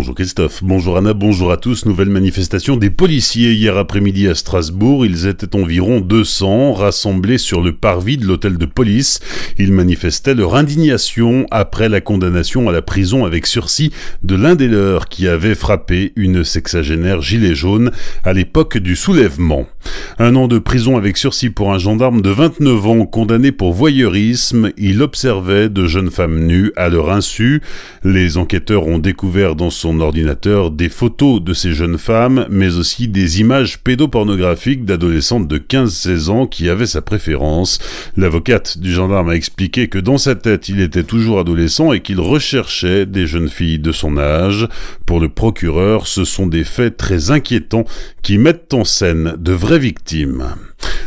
Bonjour 0.00 0.14
Christophe, 0.14 0.64
bonjour 0.64 0.96
Anna, 0.96 1.12
bonjour 1.12 1.52
à 1.52 1.58
tous. 1.58 1.84
Nouvelle 1.84 2.08
manifestation 2.08 2.78
des 2.78 2.88
policiers 2.88 3.52
hier 3.52 3.76
après-midi 3.76 4.28
à 4.28 4.34
Strasbourg. 4.34 5.04
Ils 5.04 5.26
étaient 5.26 5.54
environ 5.54 6.00
200 6.00 6.72
rassemblés 6.72 7.36
sur 7.36 7.60
le 7.60 7.74
parvis 7.74 8.16
de 8.16 8.24
l'hôtel 8.24 8.56
de 8.56 8.64
police. 8.64 9.20
Ils 9.58 9.74
manifestaient 9.74 10.32
leur 10.32 10.54
indignation 10.54 11.46
après 11.50 11.90
la 11.90 12.00
condamnation 12.00 12.66
à 12.66 12.72
la 12.72 12.80
prison 12.80 13.26
avec 13.26 13.46
sursis 13.46 13.92
de 14.22 14.36
l'un 14.36 14.54
des 14.54 14.68
leurs 14.68 15.06
qui 15.06 15.28
avait 15.28 15.54
frappé 15.54 16.14
une 16.16 16.44
sexagénaire 16.44 17.20
gilet 17.20 17.54
jaune 17.54 17.90
à 18.24 18.32
l'époque 18.32 18.78
du 18.78 18.96
soulèvement. 18.96 19.66
Un 20.18 20.36
an 20.36 20.48
de 20.48 20.58
prison 20.58 20.98
avec 20.98 21.16
sursis 21.16 21.48
pour 21.48 21.72
un 21.72 21.78
gendarme 21.78 22.20
de 22.20 22.28
29 22.28 22.86
ans 22.86 23.06
condamné 23.06 23.52
pour 23.52 23.72
voyeurisme. 23.72 24.70
Il 24.76 25.00
observait 25.00 25.70
de 25.70 25.86
jeunes 25.86 26.10
femmes 26.10 26.40
nues 26.40 26.72
à 26.76 26.90
leur 26.90 27.10
insu. 27.10 27.62
Les 28.04 28.36
enquêteurs 28.36 28.86
ont 28.86 28.98
découvert 28.98 29.56
dans 29.56 29.70
son 29.70 30.00
ordinateur 30.00 30.70
des 30.70 30.90
photos 30.90 31.42
de 31.42 31.54
ces 31.54 31.72
jeunes 31.72 31.96
femmes, 31.96 32.46
mais 32.50 32.76
aussi 32.76 33.08
des 33.08 33.40
images 33.40 33.78
pédopornographiques 33.78 34.84
d'adolescentes 34.84 35.48
de 35.48 35.58
15-16 35.58 36.28
ans 36.28 36.46
qui 36.46 36.68
avaient 36.68 36.86
sa 36.86 37.00
préférence. 37.00 37.78
L'avocate 38.16 38.78
du 38.78 38.92
gendarme 38.92 39.30
a 39.30 39.36
expliqué 39.36 39.88
que 39.88 39.98
dans 39.98 40.18
sa 40.18 40.34
tête, 40.34 40.68
il 40.68 40.80
était 40.80 41.02
toujours 41.02 41.40
adolescent 41.40 41.92
et 41.92 42.00
qu'il 42.00 42.20
recherchait 42.20 43.06
des 43.06 43.26
jeunes 43.26 43.48
filles 43.48 43.78
de 43.78 43.92
son 43.92 44.18
âge. 44.18 44.68
Pour 45.06 45.20
le 45.20 45.28
procureur, 45.30 46.06
ce 46.06 46.24
sont 46.24 46.46
des 46.46 46.64
faits 46.64 46.96
très 46.96 47.30
inquiétants 47.30 47.84
qui 48.22 48.36
mettent 48.36 48.74
en 48.74 48.84
scène 48.84 49.34
de 49.38 49.52
vraies 49.70 49.78
victimes. 49.78 50.56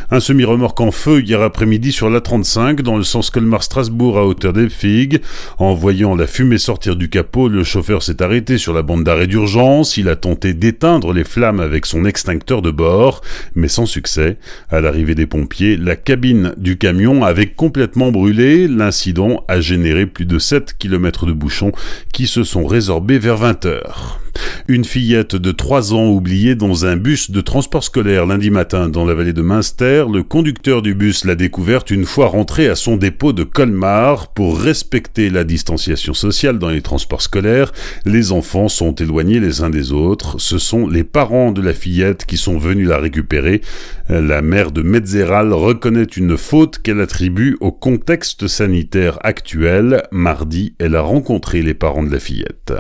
Un 0.10 0.22
semi-remorque 0.22 0.80
en 0.80 0.92
feu 0.92 1.22
hier 1.22 1.42
après-midi 1.42 1.92
sur 1.92 2.10
l'A35 2.10 2.80
dans 2.80 2.96
le 2.96 3.04
sens 3.04 3.30
Colmar-Strasbourg 3.30 4.18
à 4.18 4.26
hauteur 4.26 4.54
des 4.54 4.70
Figues. 4.70 5.20
En 5.58 5.74
voyant 5.74 6.16
la 6.16 6.28
fumée 6.28 6.58
sortir 6.58 6.96
du 6.96 7.10
capot, 7.10 7.50
le 7.50 7.66
chauffeur 7.66 8.02
s'est 8.02 8.22
arrêté 8.22 8.58
sur 8.58 8.74
la 8.74 8.82
bande 8.82 9.04
d'arrêt 9.04 9.28
d'urgence. 9.28 9.98
Il 9.98 10.08
a 10.08 10.16
tenté 10.16 10.54
d'éteindre 10.54 11.12
les 11.12 11.26
flammes 11.26 11.60
avec 11.60 11.86
son 11.86 12.06
extincteur 12.06 12.62
de 12.62 12.72
bord, 12.72 13.20
mais 13.54 13.68
sans 13.68 13.86
succès. 13.86 14.38
À 14.70 14.80
l'arrivée 14.80 15.16
des 15.16 15.28
pompiers, 15.28 15.76
la 15.76 15.98
cabine 15.98 16.54
du 16.56 16.78
camion 16.78 17.26
avait 17.26 17.48
complètement 17.48 18.14
brûlé. 18.14 18.70
L'incident 18.70 19.44
a 19.50 19.60
généré 19.60 20.06
plus 20.06 20.26
de 20.26 20.40
7 20.40 20.78
km 20.80 21.26
de 21.26 21.34
bouchons 21.34 21.74
qui 22.14 22.28
se 22.28 22.46
sont 22.46 22.66
résorbés 22.66 23.20
vers 23.20 23.36
20 23.36 23.66
heures. 23.66 24.23
Une 24.70 24.86
fillette 24.86 25.36
de 25.36 25.52
3 25.52 25.94
ans 25.94 26.08
oubliée 26.08 26.56
dans 26.56 26.86
un 26.86 26.96
bus 26.96 27.32
de 27.32 27.42
transport 27.42 27.84
scolaire 27.84 28.26
lundi 28.26 28.50
matin 28.50 28.88
dans 28.88 29.04
la 29.04 29.14
vallée 29.14 29.34
de 29.34 29.42
Münster. 29.42 30.06
Le 30.10 30.24
conducteur 30.24 30.82
du 30.82 30.96
bus 30.96 31.26
l'a 31.26 31.36
découverte 31.36 31.92
une 31.92 32.06
fois 32.06 32.28
rentré 32.28 32.70
à 32.70 32.76
son 32.76 32.96
dépôt 32.96 33.34
de 33.34 33.44
Colmar. 33.44 34.30
Pour 34.30 34.58
respecter 34.60 35.30
la 35.30 35.44
distanciation 35.44 36.14
sociale 36.14 36.60
dans 36.60 36.70
les 36.70 36.82
transports 36.82 37.22
scolaires, 37.22 37.74
les 38.06 38.32
enfants 38.32 38.70
sont 38.70 38.96
éloignés 38.96 39.42
les 39.42 39.62
uns 39.62 39.70
des 39.70 39.92
autres. 39.92 40.40
Ce 40.40 40.58
sont 40.58 40.88
les 40.88 41.04
parents 41.04 41.52
de 41.52 41.62
la 41.62 41.74
fillette 41.74 42.26
qui 42.26 42.38
sont 42.38 42.58
venus 42.58 42.88
la 42.88 43.00
récupérer. 43.00 43.60
La 44.08 44.42
mère 44.42 44.72
de 44.72 44.82
Metzeral 44.82 45.52
reconnaît 45.52 46.04
une 46.04 46.38
faute 46.38 46.80
qu'elle 46.80 47.02
attribue 47.02 47.58
au 47.60 47.72
contexte 47.72 48.48
sanitaire 48.48 49.20
actuel. 49.24 50.04
Mardi, 50.12 50.76
elle 50.80 50.96
a 50.96 51.02
rencontré 51.02 51.62
les 51.62 51.74
parents 51.74 52.04
de 52.04 52.12
la 52.12 52.20
fillette. 52.20 52.74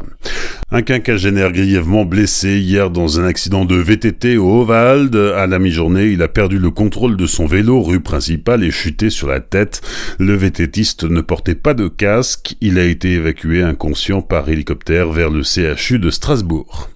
Un 0.75 0.81
quinquagénaire 0.81 1.51
grièvement 1.51 2.03
blessé 2.03 2.57
hier 2.57 2.89
dans 2.89 3.19
un 3.19 3.25
accident 3.25 3.63
de 3.63 3.75
VTT 3.75 4.37
au 4.37 4.61
Ovalde. 4.61 5.15
À 5.15 5.45
la 5.45 5.59
mi-journée, 5.59 6.07
il 6.07 6.23
a 6.23 6.27
perdu 6.27 6.57
le 6.57 6.71
contrôle 6.71 7.15
de 7.15 7.27
son 7.27 7.45
vélo 7.45 7.79
rue 7.83 7.99
principale 7.99 8.63
et 8.63 8.71
chuté 8.71 9.11
sur 9.11 9.27
la 9.27 9.39
tête. 9.39 9.81
Le 10.17 10.33
VTTiste 10.33 11.03
ne 11.03 11.21
portait 11.21 11.53
pas 11.53 11.75
de 11.75 11.87
casque. 11.87 12.55
Il 12.59 12.79
a 12.79 12.85
été 12.85 13.11
évacué 13.11 13.61
inconscient 13.61 14.23
par 14.23 14.49
hélicoptère 14.49 15.11
vers 15.11 15.29
le 15.29 15.43
CHU 15.43 15.99
de 15.99 16.09
Strasbourg. 16.09 16.89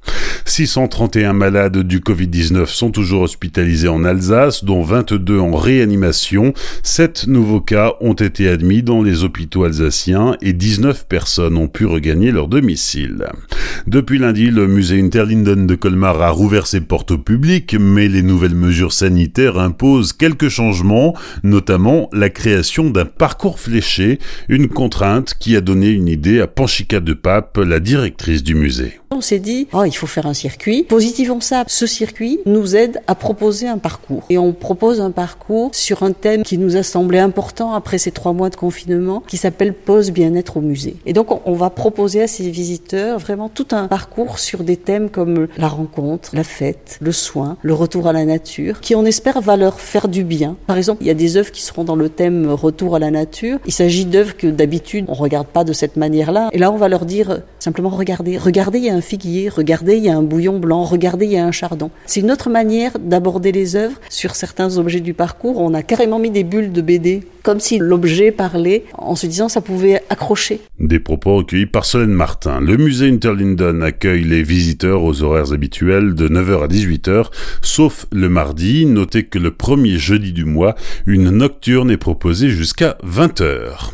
631 0.48 1.34
malades 1.34 1.80
du 1.80 2.00
Covid-19 2.00 2.68
sont 2.68 2.90
toujours 2.90 3.24
hospitalisés 3.24 3.90
en 3.90 4.06
Alsace, 4.06 4.64
dont 4.64 4.82
22 4.82 5.40
en 5.40 5.52
réanimation. 5.52 6.54
7 6.84 7.28
nouveaux 7.28 7.60
cas 7.60 7.94
ont 8.00 8.14
été 8.14 8.48
admis 8.48 8.82
dans 8.82 9.02
les 9.02 9.26
hôpitaux 9.26 9.66
alsaciens 9.66 10.38
et 10.42 10.54
19 10.54 11.06
personnes 11.08 11.58
ont 11.58 11.68
pu 11.68 11.86
regagner 11.86 12.32
leur 12.32 12.48
domicile. 12.48 13.26
Depuis 13.88 14.20
lundi, 14.20 14.50
le 14.50 14.68
musée 14.68 15.02
Interlinden 15.02 15.68
de 15.68 15.76
Colmar 15.76 16.22
a 16.22 16.30
rouvert 16.30 16.66
ses 16.66 16.82
portes 16.82 17.12
au 17.12 17.18
public, 17.18 17.76
mais 17.78 18.08
les 18.08 18.24
nouvelles 18.24 18.56
mesures 18.56 18.94
sanitaires 18.94 19.60
imposent 19.60 20.14
quelques 20.14 20.50
changements, 20.50 21.14
notamment 21.44 22.10
la 22.14 22.30
création 22.30 22.90
d'un 22.90 23.06
parcours 23.06 23.60
fléché, 23.60 24.18
une 24.48 24.70
contrainte 24.70 25.36
qui 25.40 25.58
a 25.58 25.62
donné 25.62 25.90
une 25.90 26.08
idée 26.08 26.40
à 26.40 26.48
Panchika 26.48 27.02
de 27.02 27.14
Pape, 27.14 27.58
la 27.58 27.82
directrice 27.82 28.44
du 28.44 28.56
musée. 28.56 29.00
On 29.18 29.22
s'est 29.22 29.40
dit, 29.40 29.68
oh, 29.74 29.84
il 29.84 29.96
faut 29.96 30.06
faire 30.06 30.28
un 30.28 30.36
circuit. 30.36 30.84
Positivons 30.84 31.42
ça. 31.42 31.64
Ce 31.66 31.88
circuit 31.88 32.40
nous 32.46 32.76
aide 32.76 33.02
à 33.08 33.16
proposer 33.16 33.68
un 33.68 33.80
parcours. 33.80 34.24
Et 34.30 34.38
on 34.38 34.54
propose 34.54 35.02
un 35.02 35.10
parcours 35.10 35.72
sur 35.74 36.04
un 36.04 36.12
thème 36.12 36.44
qui 36.44 36.60
nous 36.60 36.78
a 36.78 36.84
semblé 36.84 37.18
important 37.18 37.74
après 37.74 37.98
ces 37.98 38.12
trois 38.12 38.34
mois 38.34 38.52
de 38.52 38.56
confinement, 38.56 39.24
qui 39.28 39.38
s'appelle 39.38 39.74
Pause 39.74 40.12
bien-être 40.12 40.58
au 40.58 40.62
musée. 40.62 40.98
Et 41.08 41.14
donc, 41.14 41.48
on 41.48 41.54
va 41.54 41.72
proposer 41.72 42.22
à 42.22 42.28
ces 42.28 42.48
visiteurs 42.52 43.18
vraiment 43.18 43.50
tout 43.50 43.66
un 43.72 43.88
parcours 43.88 44.38
sur 44.38 44.64
des 44.64 44.78
thèmes 44.78 45.10
comme 45.10 45.48
la 45.58 45.68
rencontre, 45.68 46.30
la 46.36 46.44
fête, 46.44 47.00
le 47.02 47.12
soin, 47.12 47.58
le 47.64 47.74
retour 47.74 48.06
à 48.06 48.14
la 48.14 48.24
nature, 48.24 48.82
qui 48.82 48.94
on 48.94 49.04
espère 49.04 49.42
va 49.42 49.58
leur 49.58 49.80
faire 49.80 50.10
du 50.10 50.24
bien. 50.24 50.58
Par 50.68 50.78
exemple, 50.78 51.02
il 51.02 51.08
y 51.08 51.12
a 51.12 51.16
des 51.16 51.38
œuvres 51.38 51.52
qui 51.52 51.64
seront 51.64 51.84
dans 51.84 51.96
le 51.96 52.10
thème 52.10 52.52
retour 52.52 52.96
à 52.96 53.00
la 53.00 53.10
nature. 53.10 53.58
Il 53.66 53.74
s'agit 53.74 54.06
d'œuvres 54.06 54.38
que 54.38 54.46
d'habitude 54.46 55.06
on 55.08 55.16
regarde 55.16 55.48
pas 55.48 55.64
de 55.64 55.74
cette 55.74 55.98
manière-là. 55.98 56.50
Et 56.52 56.60
là, 56.60 56.72
on 56.72 56.78
va 56.78 56.88
leur 56.88 57.06
dire 57.06 57.42
simplement 57.58 57.90
regardez, 57.90 58.38
regardez, 58.38 58.78
il 58.78 58.86
y 58.86 58.90
a 58.90 58.94
un 58.94 59.02
regardez, 59.50 59.98
il 59.98 60.04
y 60.04 60.10
a 60.10 60.18
un 60.18 60.24
bouillon 60.24 60.60
blanc, 60.60 60.84
regardez, 60.84 61.26
il 61.26 61.32
y 61.32 61.38
a 61.38 61.46
un 61.46 61.52
chardon. 61.52 61.92
C'est 62.06 62.20
une 62.20 62.32
autre 62.32 62.50
manière 62.50 63.00
d'aborder 63.00 63.52
les 63.52 63.76
œuvres. 63.76 64.00
Sur 64.10 64.36
certains 64.36 64.78
objets 64.78 65.00
du 65.00 65.14
parcours, 65.14 65.60
on 65.60 65.74
a 65.74 65.84
carrément 65.84 66.20
mis 66.20 66.32
des 66.32 66.44
bulles 66.44 66.72
de 66.72 66.82
BD, 66.82 67.24
comme 67.44 67.60
si 67.60 67.78
l'objet 67.78 68.32
parlait, 68.32 68.84
en 68.98 69.16
se 69.16 69.28
disant 69.28 69.50
ça 69.50 69.62
pouvait 69.62 70.02
accrocher. 70.10 70.60
Des 70.80 71.00
propos 71.00 71.38
recueillis 71.38 71.66
par 71.66 71.86
Solène 71.86 72.10
Martin. 72.10 72.60
Le 72.60 72.78
musée 72.78 73.10
Interlinden 73.10 73.84
accueille 73.84 74.24
les 74.24 74.44
visiteurs 74.44 75.04
aux 75.04 75.22
horaires 75.22 75.54
habituels 75.54 76.14
de 76.14 76.28
9h 76.28 76.64
à 76.64 76.68
18h, 76.68 77.28
sauf 77.62 78.06
le 78.12 78.30
mardi. 78.30 78.86
Notez 78.86 79.24
que 79.24 79.40
le 79.40 79.52
premier 79.52 79.98
jeudi 79.98 80.34
du 80.34 80.46
mois, 80.46 80.76
une 81.06 81.30
nocturne 81.30 81.92
est 81.92 81.98
proposée 81.98 82.50
jusqu'à 82.50 82.98
20h. 83.06 83.92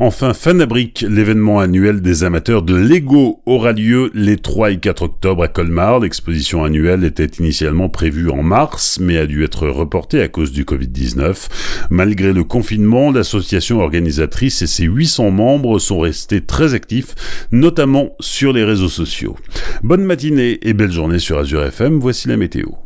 Enfin, 0.00 0.34
Fanabric, 0.34 1.06
l'événement 1.08 1.60
annuel 1.60 2.00
des 2.00 2.24
amateurs 2.24 2.62
de 2.62 2.74
Lego, 2.74 3.40
aura 3.46 3.70
lieu 3.70 4.10
les 4.12 4.36
3 4.36 4.72
et 4.72 4.78
4 4.78 5.02
octobre 5.02 5.44
à 5.44 5.48
Colmar. 5.48 6.00
L'exposition 6.00 6.64
annuelle 6.64 7.04
était 7.04 7.26
initialement 7.26 7.88
prévue 7.88 8.28
en 8.28 8.42
mars, 8.42 8.98
mais 9.00 9.18
a 9.18 9.26
dû 9.26 9.44
être 9.44 9.68
reportée 9.68 10.20
à 10.20 10.26
cause 10.26 10.50
du 10.50 10.64
Covid-19. 10.64 11.48
Malgré 11.90 12.32
le 12.32 12.42
confinement, 12.42 13.12
l'association 13.12 13.80
organisatrice 13.80 14.62
et 14.62 14.66
ses 14.66 14.84
800 14.84 15.30
membres 15.30 15.78
sont 15.78 16.00
restés 16.00 16.40
très 16.40 16.74
actifs, 16.74 17.14
notamment 17.52 18.16
sur 18.18 18.52
les 18.52 18.64
réseaux 18.64 18.88
sociaux. 18.88 19.36
Bonne 19.84 20.04
matinée 20.04 20.58
et 20.62 20.74
belle 20.74 20.90
journée 20.90 21.20
sur 21.20 21.38
Azure 21.38 21.64
FM, 21.64 22.00
voici 22.00 22.26
la 22.26 22.36
météo. 22.36 22.83